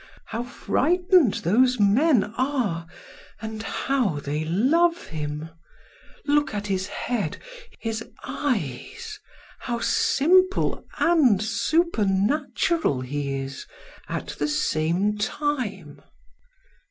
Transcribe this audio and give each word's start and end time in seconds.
How 0.25 0.41
frightened 0.41 1.35
those 1.35 1.79
men 1.79 2.33
are, 2.35 2.87
and 3.39 3.61
how 3.61 4.19
they 4.19 4.43
love 4.43 5.05
Him! 5.09 5.49
Look 6.25 6.55
at 6.55 6.65
His 6.65 6.87
head, 6.87 7.37
His 7.79 8.03
eyes, 8.23 9.19
how 9.59 9.77
simple 9.77 10.83
and 10.97 11.39
supernatural 11.39 13.01
He 13.01 13.35
is 13.35 13.67
at 14.09 14.29
the 14.39 14.47
same 14.47 15.19
time!" 15.19 16.01